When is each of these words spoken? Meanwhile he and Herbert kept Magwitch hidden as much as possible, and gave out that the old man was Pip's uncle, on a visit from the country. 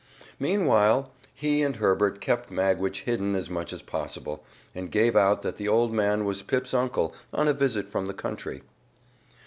Meanwhile 0.39 1.11
he 1.31 1.61
and 1.61 1.75
Herbert 1.75 2.21
kept 2.21 2.49
Magwitch 2.49 3.03
hidden 3.03 3.35
as 3.35 3.51
much 3.51 3.71
as 3.71 3.83
possible, 3.83 4.43
and 4.73 4.89
gave 4.91 5.15
out 5.15 5.43
that 5.43 5.57
the 5.57 5.67
old 5.67 5.93
man 5.93 6.25
was 6.25 6.41
Pip's 6.41 6.73
uncle, 6.73 7.13
on 7.31 7.47
a 7.47 7.53
visit 7.53 7.87
from 7.87 8.07
the 8.07 8.15
country. 8.15 8.63